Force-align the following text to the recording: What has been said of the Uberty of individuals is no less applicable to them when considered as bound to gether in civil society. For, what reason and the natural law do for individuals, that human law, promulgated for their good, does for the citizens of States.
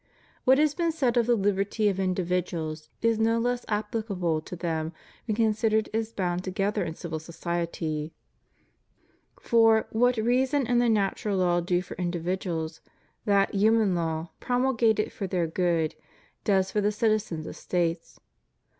What 0.45 0.57
has 0.57 0.73
been 0.73 0.91
said 0.91 1.15
of 1.15 1.27
the 1.27 1.37
Uberty 1.37 1.87
of 1.87 1.99
individuals 1.99 2.89
is 3.03 3.19
no 3.19 3.37
less 3.37 3.63
applicable 3.67 4.41
to 4.41 4.55
them 4.55 4.93
when 5.27 5.35
considered 5.35 5.89
as 5.93 6.11
bound 6.11 6.43
to 6.45 6.49
gether 6.49 6.83
in 6.83 6.95
civil 6.95 7.19
society. 7.19 8.11
For, 9.39 9.85
what 9.91 10.17
reason 10.17 10.65
and 10.65 10.81
the 10.81 10.89
natural 10.89 11.37
law 11.37 11.59
do 11.61 11.83
for 11.83 11.93
individuals, 11.97 12.81
that 13.25 13.53
human 13.53 13.93
law, 13.93 14.31
promulgated 14.39 15.11
for 15.11 15.27
their 15.27 15.45
good, 15.45 15.93
does 16.43 16.71
for 16.71 16.81
the 16.81 16.91
citizens 16.91 17.45
of 17.45 17.55
States. 17.55 18.19